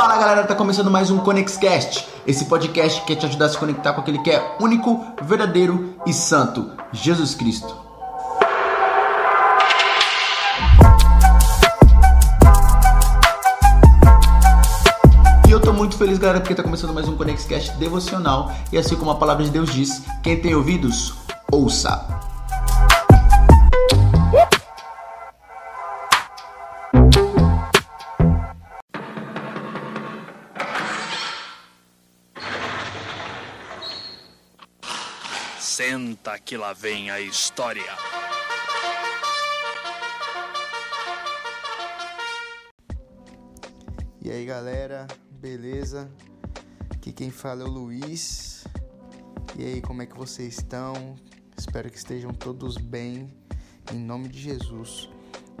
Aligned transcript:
Fala 0.00 0.16
galera, 0.16 0.44
tá 0.44 0.54
começando 0.54 0.90
mais 0.90 1.10
um 1.10 1.18
ConexCast, 1.18 2.08
esse 2.26 2.46
podcast 2.46 3.02
que 3.02 3.08
quer 3.08 3.16
te 3.16 3.26
ajudar 3.26 3.44
a 3.44 3.48
se 3.50 3.58
conectar 3.58 3.92
com 3.92 4.00
aquele 4.00 4.18
que 4.20 4.30
é 4.30 4.56
único, 4.58 5.04
verdadeiro 5.20 5.94
e 6.06 6.14
santo, 6.14 6.70
Jesus 6.90 7.34
Cristo. 7.34 7.76
E 15.46 15.50
eu 15.50 15.60
tô 15.60 15.70
muito 15.74 15.98
feliz 15.98 16.16
galera 16.16 16.40
porque 16.40 16.54
tá 16.54 16.62
começando 16.62 16.94
mais 16.94 17.06
um 17.06 17.14
ConexCast 17.14 17.72
devocional 17.72 18.50
e 18.72 18.78
assim 18.78 18.96
como 18.96 19.10
a 19.10 19.16
palavra 19.16 19.44
de 19.44 19.50
Deus 19.50 19.70
diz, 19.70 20.02
quem 20.22 20.40
tem 20.40 20.54
ouvidos, 20.54 21.12
ouça. 21.52 22.29
Senta 35.80 36.38
que 36.38 36.58
lá 36.58 36.74
vem 36.74 37.10
a 37.10 37.22
história. 37.22 37.96
E 44.20 44.30
aí 44.30 44.44
galera, 44.44 45.06
beleza? 45.30 46.12
Aqui 46.90 47.14
quem 47.14 47.30
fala 47.30 47.62
é 47.62 47.64
o 47.64 47.70
Luiz. 47.70 48.62
E 49.58 49.64
aí, 49.64 49.80
como 49.80 50.02
é 50.02 50.06
que 50.06 50.14
vocês 50.14 50.58
estão? 50.58 51.16
Espero 51.56 51.88
que 51.90 51.96
estejam 51.96 52.30
todos 52.30 52.76
bem, 52.76 53.34
em 53.90 53.98
nome 53.98 54.28
de 54.28 54.38
Jesus. 54.38 55.08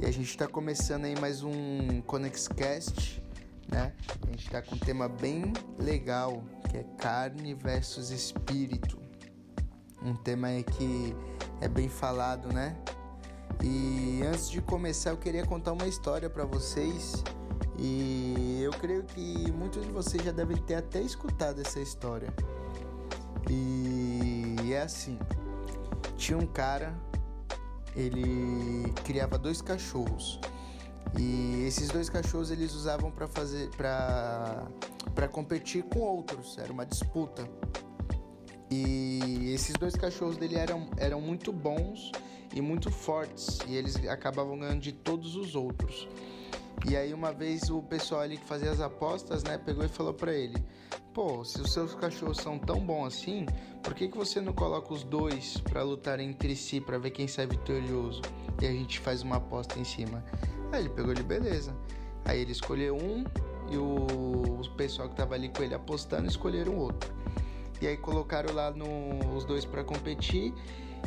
E 0.00 0.06
a 0.06 0.10
gente 0.10 0.30
está 0.30 0.46
começando 0.46 1.04
aí 1.04 1.20
mais 1.20 1.42
um 1.42 2.00
ConexCast, 2.06 3.22
né? 3.68 3.92
A 4.26 4.30
gente 4.30 4.46
está 4.46 4.62
com 4.62 4.76
um 4.76 4.78
tema 4.78 5.10
bem 5.10 5.52
legal, 5.78 6.42
que 6.70 6.78
é 6.78 6.84
carne 6.96 7.52
versus 7.52 8.08
espírito. 8.08 9.05
Um 10.06 10.14
tema 10.14 10.46
aí 10.46 10.62
que 10.62 11.16
é 11.60 11.66
bem 11.66 11.88
falado, 11.88 12.52
né? 12.52 12.76
E 13.60 14.22
antes 14.22 14.48
de 14.48 14.62
começar, 14.62 15.10
eu 15.10 15.16
queria 15.16 15.44
contar 15.44 15.72
uma 15.72 15.88
história 15.88 16.30
para 16.30 16.44
vocês. 16.44 17.24
E 17.76 18.60
eu 18.62 18.70
creio 18.70 19.02
que 19.02 19.50
muitos 19.50 19.84
de 19.84 19.90
vocês 19.90 20.22
já 20.22 20.30
devem 20.30 20.56
ter 20.58 20.76
até 20.76 21.00
escutado 21.00 21.60
essa 21.60 21.80
história. 21.80 22.32
E 23.50 24.72
é 24.72 24.82
assim: 24.82 25.18
tinha 26.16 26.38
um 26.38 26.46
cara, 26.46 26.94
ele 27.96 28.92
criava 29.04 29.36
dois 29.36 29.60
cachorros. 29.60 30.38
E 31.18 31.64
esses 31.66 31.88
dois 31.88 32.08
cachorros 32.08 32.52
eles 32.52 32.74
usavam 32.74 33.10
para 33.10 33.26
fazer 33.26 33.70
para 33.70 34.68
para 35.16 35.26
competir 35.26 35.82
com 35.82 35.98
outros, 35.98 36.58
era 36.58 36.72
uma 36.72 36.86
disputa. 36.86 37.48
E 38.70 39.52
esses 39.52 39.74
dois 39.74 39.94
cachorros 39.94 40.36
dele 40.36 40.56
eram, 40.56 40.88
eram 40.96 41.20
muito 41.20 41.52
bons 41.52 42.10
e 42.54 42.60
muito 42.60 42.90
fortes, 42.90 43.58
e 43.66 43.76
eles 43.76 43.96
acabavam 44.08 44.58
ganhando 44.58 44.80
de 44.80 44.92
todos 44.92 45.36
os 45.36 45.54
outros. 45.54 46.08
E 46.88 46.96
aí 46.96 47.12
uma 47.14 47.32
vez 47.32 47.70
o 47.70 47.82
pessoal 47.82 48.20
ali 48.20 48.36
que 48.36 48.44
fazia 48.44 48.70
as 48.70 48.80
apostas, 48.80 49.42
né, 49.42 49.58
pegou 49.58 49.84
e 49.84 49.88
falou 49.88 50.12
para 50.12 50.32
ele: 50.32 50.56
"Pô, 51.14 51.44
se 51.44 51.60
os 51.60 51.72
seus 51.72 51.94
cachorros 51.94 52.38
são 52.38 52.58
tão 52.58 52.80
bons 52.80 53.06
assim, 53.06 53.46
por 53.82 53.94
que 53.94 54.08
que 54.08 54.16
você 54.16 54.40
não 54.40 54.52
coloca 54.52 54.92
os 54.92 55.02
dois 55.02 55.58
para 55.58 55.82
lutar 55.82 56.20
entre 56.20 56.54
si 56.54 56.80
para 56.80 56.98
ver 56.98 57.10
quem 57.10 57.26
sai 57.26 57.46
vitorioso?" 57.46 58.22
E 58.60 58.66
a 58.66 58.70
gente 58.70 59.00
faz 59.00 59.22
uma 59.22 59.36
aposta 59.36 59.78
em 59.78 59.84
cima. 59.84 60.24
Aí 60.72 60.80
ele 60.80 60.88
pegou 60.90 61.12
ele, 61.12 61.22
beleza. 61.22 61.74
Aí 62.24 62.40
ele 62.40 62.52
escolheu 62.52 62.96
um 62.96 63.24
e 63.70 63.76
o, 63.76 64.60
o 64.60 64.70
pessoal 64.76 65.08
que 65.08 65.14
tava 65.14 65.34
ali 65.34 65.48
com 65.48 65.62
ele 65.62 65.74
apostando 65.74 66.28
escolheram 66.28 66.72
o 66.72 66.78
outro. 66.78 67.12
E 67.80 67.86
aí 67.86 67.96
colocaram 67.96 68.54
lá 68.54 68.70
no, 68.70 69.34
os 69.36 69.44
dois 69.44 69.64
para 69.64 69.84
competir 69.84 70.54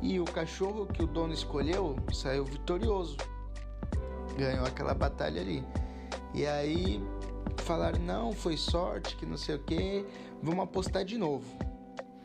e 0.00 0.20
o 0.20 0.24
cachorro 0.24 0.86
que 0.86 1.02
o 1.02 1.06
dono 1.06 1.32
escolheu 1.32 1.96
saiu 2.12 2.44
vitorioso. 2.44 3.16
Ganhou 4.36 4.64
aquela 4.64 4.94
batalha 4.94 5.40
ali. 5.40 5.64
E 6.34 6.46
aí 6.46 7.02
falaram: 7.58 8.00
"Não, 8.00 8.32
foi 8.32 8.56
sorte, 8.56 9.16
que 9.16 9.26
não 9.26 9.36
sei 9.36 9.56
o 9.56 9.58
que, 9.58 10.04
vamos 10.42 10.64
apostar 10.64 11.04
de 11.04 11.18
novo". 11.18 11.46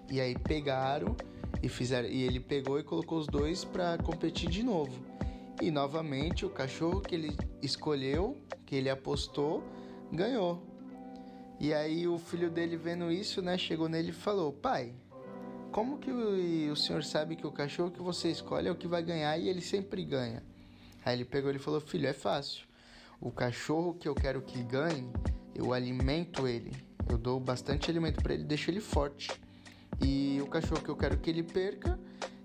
E 0.10 0.22
aí 0.22 0.38
pegaram 0.38 1.16
e 1.62 1.68
fizeram 1.68 2.08
e 2.08 2.24
ele 2.24 2.40
pegou 2.40 2.80
e 2.80 2.84
colocou 2.84 3.18
os 3.18 3.28
dois 3.28 3.66
para 3.66 3.98
competir 3.98 4.50
de 4.50 4.64
novo. 4.64 4.94
E 5.62 5.72
novamente 5.72 6.46
o 6.46 6.50
cachorro 6.50 7.02
que 7.02 7.16
ele 7.16 7.36
escolheu, 7.62 8.38
que 8.66 8.76
ele 8.76 8.90
apostou, 8.90 9.64
ganhou. 10.12 10.62
E 11.60 11.74
aí 11.74 12.08
o 12.08 12.18
filho 12.18 12.52
dele 12.52 12.78
vendo 12.78 13.12
isso, 13.12 13.42
né, 13.42 13.58
chegou 13.58 13.90
nele 13.90 14.10
e 14.10 14.14
falou: 14.14 14.54
"Pai, 14.54 14.94
como 15.72 15.98
que 15.98 16.12
o, 16.12 16.76
senhor 16.76 17.04
sabe 17.04 17.36
que 17.36 17.48
o 17.48 17.52
cachorro 17.52 17.92
que 17.92 18.02
você 18.02 18.30
escolhe 18.30 18.68
é 18.68 18.72
o 18.72 18.76
que 18.76 18.88
vai 18.88 19.02
ganhar 19.02 19.38
e 19.38 19.50
ele 19.50 19.62
sempre 19.62 20.04
ganha?" 20.06 20.44
Aí 21.04 21.16
ele 21.16 21.26
pegou 21.26 21.52
e 21.52 21.58
falou: 21.58 21.80
"Filho, 21.80 22.08
é 22.08 22.14
fácil. 22.14 22.66
O 23.20 23.32
cachorro 23.32 23.96
que 23.96 24.08
eu 24.08 24.14
quero 24.14 24.42
que 24.42 24.62
ganhe, 24.62 25.10
eu 25.56 25.74
alimento 25.74 26.48
ele. 26.48 26.72
Eu 27.10 27.18
dou 27.18 27.40
bastante 27.40 27.90
alimento 27.90 28.22
para 28.22 28.34
ele, 28.34 28.44
deixo 28.44 28.70
ele 28.70 28.82
forte. 28.82 29.32
E 30.00 30.40
o 30.44 30.48
cachorro 30.48 30.82
que 30.82 30.90
eu 30.90 30.96
quero 30.96 31.18
que 31.18 31.30
ele 31.30 31.42
perca, 31.42 32.00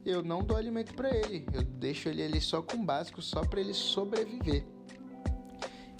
eu 0.06 0.22
não 0.22 0.42
dou 0.42 0.56
alimento 0.56 0.94
para 0.94 1.14
ele. 1.14 1.46
Eu 1.52 1.62
deixo 1.62 2.08
ele 2.08 2.22
ali 2.22 2.40
só 2.40 2.62
com 2.62 2.82
básico, 2.82 3.20
só 3.20 3.44
para 3.44 3.60
ele 3.60 3.74
sobreviver." 3.74 4.64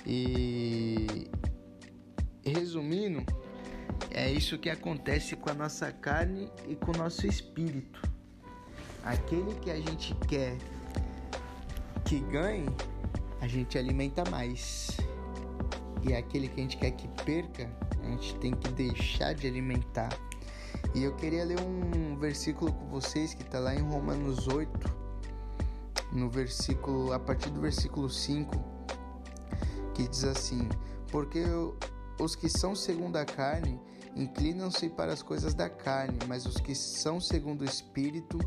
E 0.06 1.28
resumindo, 2.44 3.24
é 4.10 4.30
isso 4.30 4.58
que 4.58 4.68
acontece 4.68 5.36
com 5.36 5.50
a 5.50 5.54
nossa 5.54 5.90
carne 5.92 6.50
e 6.68 6.74
com 6.74 6.92
o 6.92 6.96
nosso 6.96 7.26
espírito. 7.26 8.02
Aquele 9.04 9.54
que 9.56 9.70
a 9.70 9.76
gente 9.76 10.14
quer 10.28 10.56
que 12.04 12.20
ganhe, 12.20 12.66
a 13.40 13.48
gente 13.48 13.78
alimenta 13.78 14.28
mais. 14.30 14.96
E 16.02 16.14
aquele 16.14 16.48
que 16.48 16.60
a 16.60 16.62
gente 16.62 16.76
quer 16.76 16.90
que 16.90 17.08
perca, 17.24 17.70
a 18.02 18.06
gente 18.06 18.34
tem 18.36 18.52
que 18.52 18.68
deixar 18.70 19.34
de 19.34 19.46
alimentar. 19.46 20.10
E 20.94 21.04
eu 21.04 21.14
queria 21.16 21.44
ler 21.44 21.58
um 21.60 22.16
versículo 22.16 22.72
com 22.72 22.86
vocês 22.88 23.34
que 23.34 23.42
está 23.42 23.58
lá 23.58 23.74
em 23.74 23.80
Romanos 23.80 24.46
8, 24.46 24.68
no 26.12 26.28
versículo, 26.28 27.12
a 27.12 27.18
partir 27.18 27.50
do 27.50 27.60
versículo 27.60 28.10
5, 28.10 28.52
que 29.94 30.06
diz 30.06 30.24
assim: 30.24 30.68
Porque 31.10 31.44
os 32.22 32.36
que 32.36 32.48
são 32.48 32.74
segundo 32.74 33.16
a 33.16 33.24
carne 33.24 33.80
inclinam-se 34.14 34.88
para 34.88 35.12
as 35.12 35.22
coisas 35.22 35.54
da 35.54 35.68
carne, 35.68 36.18
mas 36.28 36.46
os 36.46 36.58
que 36.58 36.74
são 36.74 37.18
segundo 37.18 37.62
o 37.62 37.64
espírito, 37.64 38.38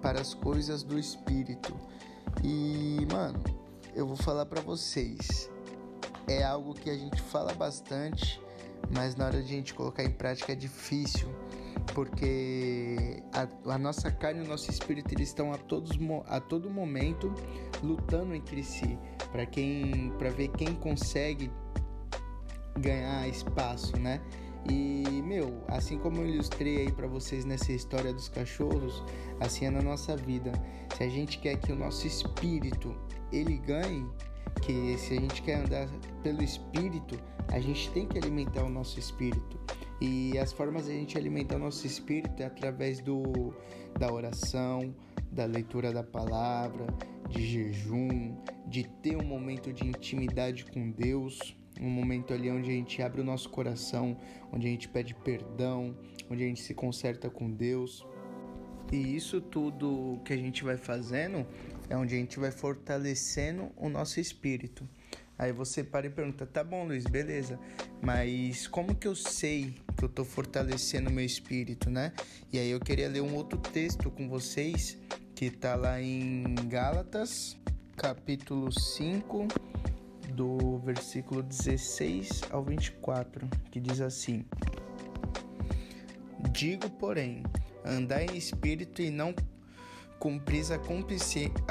para 0.00 0.20
as 0.20 0.34
coisas 0.34 0.82
do 0.82 0.98
espírito. 0.98 1.74
E, 2.44 3.06
mano, 3.10 3.42
eu 3.94 4.06
vou 4.06 4.16
falar 4.16 4.46
para 4.46 4.60
vocês. 4.60 5.50
É 6.28 6.44
algo 6.44 6.74
que 6.74 6.90
a 6.90 6.96
gente 6.96 7.20
fala 7.22 7.52
bastante, 7.54 8.40
mas 8.94 9.16
na 9.16 9.26
hora 9.26 9.42
de 9.42 9.52
a 9.52 9.56
gente 9.56 9.74
colocar 9.74 10.04
em 10.04 10.10
prática 10.10 10.52
é 10.52 10.56
difícil, 10.56 11.28
porque 11.94 13.22
a, 13.32 13.72
a 13.72 13.78
nossa 13.78 14.10
carne 14.10 14.40
e 14.40 14.44
o 14.44 14.48
nosso 14.48 14.70
espírito 14.70 15.14
eles 15.14 15.28
estão 15.28 15.52
a, 15.52 15.56
todos, 15.56 15.98
a 16.26 16.40
todo 16.40 16.68
momento 16.68 17.32
lutando 17.82 18.34
entre 18.34 18.62
si, 18.62 18.98
para 19.32 19.46
quem, 19.46 20.12
para 20.18 20.30
ver 20.30 20.48
quem 20.48 20.74
consegue 20.74 21.50
ganhar 22.78 23.28
espaço, 23.28 23.96
né? 23.98 24.20
E, 24.68 25.22
meu, 25.22 25.62
assim 25.68 25.98
como 25.98 26.18
eu 26.18 26.28
ilustrei 26.28 26.78
aí 26.78 26.92
para 26.92 27.06
vocês 27.06 27.44
nessa 27.44 27.72
história 27.72 28.12
dos 28.12 28.28
cachorros, 28.28 29.02
assim 29.40 29.66
é 29.66 29.70
na 29.70 29.80
nossa 29.80 30.16
vida. 30.16 30.52
Se 30.96 31.04
a 31.04 31.08
gente 31.08 31.38
quer 31.38 31.56
que 31.56 31.72
o 31.72 31.76
nosso 31.76 32.06
espírito 32.06 32.94
ele 33.32 33.58
ganhe, 33.58 34.06
que 34.62 34.96
se 34.98 35.16
a 35.16 35.20
gente 35.20 35.42
quer 35.42 35.60
andar 35.60 35.88
pelo 36.22 36.42
espírito, 36.42 37.16
a 37.48 37.60
gente 37.60 37.90
tem 37.90 38.08
que 38.08 38.18
alimentar 38.18 38.64
o 38.64 38.68
nosso 38.68 38.98
espírito. 38.98 39.58
E 40.00 40.36
as 40.38 40.52
formas 40.52 40.86
de 40.86 40.92
a 40.92 40.94
gente 40.94 41.16
alimentar 41.16 41.56
o 41.56 41.60
nosso 41.60 41.86
espírito 41.86 42.42
é 42.42 42.46
através 42.46 43.00
do 43.00 43.54
da 43.98 44.12
oração, 44.12 44.94
da 45.30 45.46
leitura 45.46 45.90
da 45.90 46.02
palavra, 46.02 46.86
de 47.30 47.46
jejum, 47.46 48.36
de 48.66 48.84
ter 49.02 49.16
um 49.16 49.24
momento 49.24 49.72
de 49.72 49.86
intimidade 49.86 50.66
com 50.66 50.90
Deus 50.90 51.56
um 51.80 51.88
momento 51.88 52.32
ali 52.32 52.50
onde 52.50 52.70
a 52.70 52.74
gente 52.74 53.02
abre 53.02 53.20
o 53.20 53.24
nosso 53.24 53.48
coração, 53.48 54.16
onde 54.52 54.66
a 54.66 54.70
gente 54.70 54.88
pede 54.88 55.14
perdão, 55.14 55.96
onde 56.30 56.44
a 56.44 56.46
gente 56.46 56.62
se 56.62 56.74
conserta 56.74 57.28
com 57.30 57.50
Deus. 57.50 58.06
E 58.92 59.16
isso 59.16 59.40
tudo 59.40 60.20
que 60.24 60.32
a 60.32 60.36
gente 60.36 60.62
vai 60.62 60.76
fazendo 60.76 61.46
é 61.88 61.96
onde 61.96 62.14
a 62.14 62.18
gente 62.18 62.38
vai 62.38 62.50
fortalecendo 62.50 63.70
o 63.76 63.88
nosso 63.88 64.20
espírito. 64.20 64.88
Aí 65.38 65.52
você 65.52 65.84
para 65.84 66.06
e 66.06 66.10
pergunta: 66.10 66.46
tá 66.46 66.64
bom, 66.64 66.86
Luiz, 66.86 67.04
beleza, 67.04 67.58
mas 68.02 68.66
como 68.66 68.94
que 68.94 69.06
eu 69.06 69.14
sei 69.14 69.74
que 69.96 70.04
eu 70.04 70.08
tô 70.08 70.24
fortalecendo 70.24 71.10
meu 71.10 71.24
espírito, 71.24 71.90
né? 71.90 72.12
E 72.52 72.58
aí 72.58 72.70
eu 72.70 72.80
queria 72.80 73.08
ler 73.08 73.20
um 73.20 73.34
outro 73.34 73.58
texto 73.58 74.10
com 74.10 74.28
vocês 74.28 74.98
que 75.34 75.50
tá 75.50 75.74
lá 75.74 76.00
em 76.00 76.54
Gálatas, 76.68 77.58
capítulo 77.96 78.72
5 78.72 79.65
do 80.36 80.78
versículo 80.78 81.42
16 81.42 82.42
ao 82.50 82.62
24, 82.62 83.48
que 83.70 83.80
diz 83.80 84.02
assim: 84.02 84.44
Digo, 86.52 86.90
porém, 86.90 87.42
andai 87.84 88.26
em 88.26 88.36
espírito 88.36 89.00
e 89.00 89.10
não 89.10 89.34
cumpris 90.18 90.70
a 90.70 90.78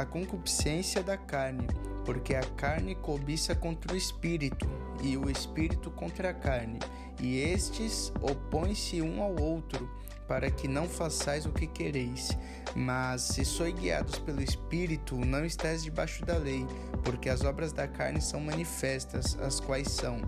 concupiscência 0.06 1.04
da 1.04 1.16
carne, 1.16 1.68
porque 2.04 2.34
a 2.34 2.42
carne 2.42 2.96
cobiça 2.96 3.56
contra 3.56 3.94
o 3.94 3.98
espírito, 3.98 4.68
e 5.04 5.16
o 5.16 5.30
espírito 5.30 5.92
contra 5.92 6.32
a 6.32 6.34
carne, 6.34 6.80
e 7.22 7.38
estes 7.38 8.12
opõem-se 8.22 9.02
um 9.02 9.22
ao 9.22 9.40
outro, 9.40 9.88
para 10.28 10.50
que 10.50 10.68
não 10.68 10.88
façais 10.88 11.46
o 11.46 11.52
que 11.52 11.68
quereis. 11.68 12.30
Mas 12.76 13.22
se 13.22 13.46
sois 13.46 13.74
guiados 13.74 14.20
pelo 14.20 14.42
Espírito, 14.42 15.16
não 15.18 15.46
estáis 15.46 15.84
debaixo 15.84 16.26
da 16.26 16.38
lei, 16.38 16.66
porque 17.04 17.30
as 17.30 17.44
obras 17.44 17.72
da 17.72 17.88
carne 17.88 18.22
são 18.22 18.40
manifestas, 18.40 19.38
as 19.40 19.60
quais 19.60 19.90
são 19.90 20.22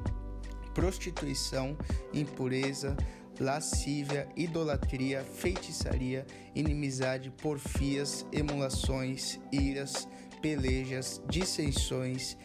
prostituição, 0.73 1.75
impureza, 2.13 2.95
lascívia, 3.39 4.27
idolatria, 4.35 5.23
feitiçaria, 5.23 6.23
inimizade, 6.53 7.31
porfias, 7.31 8.25
emulações, 8.31 9.39
iras, 9.51 10.07
pelejas, 10.39 11.19
dissensões, 11.27 12.37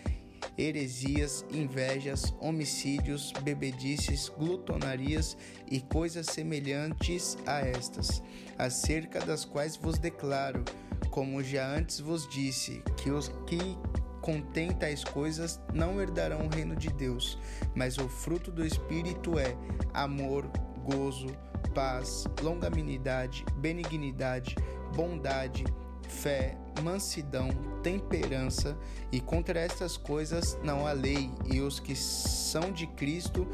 heresias, 0.56 1.44
invejas, 1.50 2.34
homicídios, 2.40 3.32
bebedices, 3.42 4.28
glutonarias 4.28 5.36
e 5.70 5.80
coisas 5.80 6.26
semelhantes 6.26 7.36
a 7.46 7.60
estas, 7.60 8.22
acerca 8.58 9.20
das 9.20 9.44
quais 9.44 9.76
vos 9.76 9.98
declaro, 9.98 10.64
como 11.10 11.42
já 11.42 11.66
antes 11.66 12.00
vos 12.00 12.28
disse, 12.28 12.82
que 12.96 13.10
os 13.10 13.28
que 13.46 13.76
contém 14.20 14.70
tais 14.72 15.02
coisas 15.02 15.60
não 15.74 16.00
herdarão 16.00 16.46
o 16.46 16.48
reino 16.48 16.76
de 16.76 16.88
Deus, 16.92 17.38
mas 17.74 17.98
o 17.98 18.08
fruto 18.08 18.50
do 18.50 18.64
Espírito 18.64 19.38
é 19.38 19.56
amor, 19.92 20.46
gozo, 20.84 21.26
paz, 21.74 22.24
longanimidade, 22.40 23.44
benignidade, 23.56 24.54
bondade, 24.94 25.64
fé, 26.08 26.56
mansidão, 26.82 27.48
temperança, 27.82 28.78
e 29.10 29.20
contra 29.20 29.58
estas 29.58 29.96
coisas 29.96 30.56
não 30.62 30.86
há 30.86 30.92
lei, 30.92 31.30
e 31.52 31.60
os 31.60 31.80
que 31.80 31.96
são 31.96 32.72
de 32.72 32.86
Cristo 32.86 33.46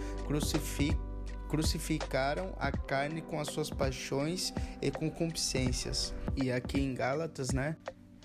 crucificaram 1.49 2.55
a 2.59 2.70
carne 2.70 3.23
com 3.23 3.41
as 3.41 3.49
suas 3.49 3.70
paixões 3.70 4.53
e 4.81 4.91
concupiscências. 4.91 6.15
E 6.37 6.53
aqui 6.53 6.81
em 6.81 6.94
Gálatas, 6.94 7.50
né, 7.53 7.76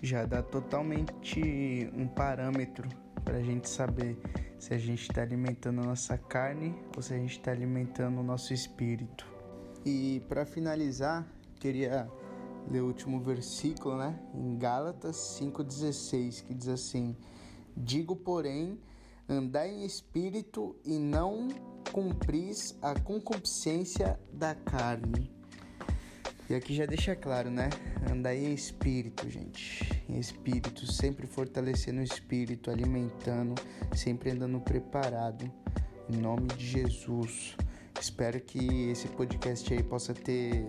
já 0.01 0.25
dá 0.25 0.43
totalmente 0.43 1.89
um 1.95 2.07
parâmetro 2.07 2.87
para 3.23 3.37
a 3.37 3.41
gente 3.41 3.69
saber 3.69 4.17
se 4.59 4.73
a 4.73 4.77
gente 4.77 5.03
está 5.03 5.21
alimentando 5.21 5.81
a 5.81 5.85
nossa 5.85 6.17
carne 6.17 6.75
ou 6.95 7.01
se 7.01 7.13
a 7.13 7.17
gente 7.17 7.37
está 7.37 7.51
alimentando 7.51 8.19
o 8.19 8.23
nosso 8.23 8.53
espírito. 8.53 9.25
E 9.85 10.21
para 10.27 10.45
finalizar, 10.45 11.25
queria 11.59 12.09
ler 12.69 12.81
o 12.81 12.87
último 12.87 13.19
versículo, 13.19 13.97
né? 13.97 14.19
Em 14.33 14.57
Gálatas 14.57 15.15
5,16, 15.39 16.43
que 16.43 16.53
diz 16.53 16.67
assim: 16.67 17.15
Digo, 17.75 18.15
porém, 18.15 18.79
andai 19.27 19.71
em 19.71 19.85
espírito 19.85 20.75
e 20.83 20.97
não 20.97 21.47
cumpris 21.91 22.75
a 22.81 22.99
concupiscência 22.99 24.19
da 24.31 24.55
carne. 24.55 25.31
E 26.49 26.55
aqui 26.55 26.75
já 26.75 26.85
deixa 26.85 27.15
claro, 27.15 27.49
né? 27.49 27.69
Andai 28.11 28.37
em 28.37 28.53
espírito, 28.53 29.29
gente. 29.29 30.03
Em 30.09 30.19
espírito, 30.19 30.85
sempre 30.85 31.25
fortalecendo 31.25 32.01
o 32.01 32.03
espírito, 32.03 32.69
alimentando, 32.69 33.55
sempre 33.95 34.31
andando 34.31 34.59
preparado. 34.59 35.49
Em 36.09 36.17
nome 36.17 36.47
de 36.47 36.67
Jesus. 36.67 37.55
Espero 37.99 38.41
que 38.41 38.89
esse 38.89 39.07
podcast 39.07 39.73
aí 39.73 39.81
possa 39.81 40.13
ter 40.13 40.65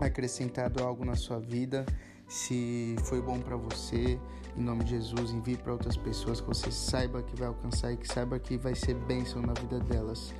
acrescentado 0.00 0.82
algo 0.82 1.04
na 1.04 1.16
sua 1.16 1.38
vida. 1.38 1.86
Se 2.28 2.96
foi 3.04 3.20
bom 3.20 3.40
para 3.40 3.56
você, 3.56 4.18
em 4.56 4.62
nome 4.62 4.84
de 4.84 4.90
Jesus, 4.90 5.30
envie 5.30 5.56
para 5.56 5.72
outras 5.72 5.96
pessoas 5.96 6.40
que 6.40 6.46
você 6.48 6.70
saiba 6.70 7.22
que 7.22 7.36
vai 7.36 7.48
alcançar 7.48 7.92
e 7.92 7.96
que 7.96 8.06
saiba 8.08 8.38
que 8.38 8.56
vai 8.56 8.74
ser 8.74 8.94
bênção 8.94 9.40
na 9.42 9.52
vida 9.52 9.78
delas. 9.80 10.34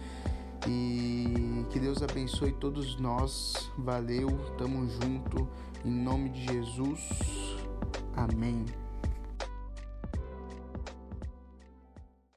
E 0.66 1.64
que 1.70 1.78
Deus 1.78 2.02
abençoe 2.02 2.52
todos 2.52 2.98
nós. 2.98 3.70
Valeu, 3.78 4.28
tamo 4.58 4.88
junto. 4.88 5.48
Em 5.84 5.90
nome 5.90 6.30
de 6.30 6.44
Jesus. 6.52 7.08
Amém. 8.16 8.64